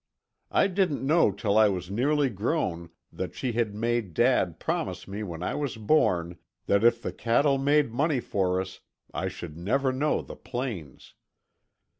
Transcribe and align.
I 0.49 0.65
didn't 0.65 1.05
know 1.05 1.31
till 1.31 1.59
I 1.59 1.69
was 1.69 1.91
nearly 1.91 2.31
grown 2.31 2.89
that 3.13 3.35
she 3.35 3.51
had 3.51 3.75
made 3.75 4.15
dad 4.15 4.59
promise 4.59 5.07
when 5.07 5.43
I 5.43 5.53
was 5.53 5.77
born 5.77 6.39
that 6.65 6.83
if 6.83 6.99
the 7.03 7.13
cattle 7.13 7.59
made 7.59 7.91
money 7.93 8.19
for 8.19 8.59
us, 8.59 8.79
I 9.13 9.27
should 9.27 9.55
never 9.59 9.91
know 9.93 10.23
the 10.23 10.35
plains. 10.35 11.13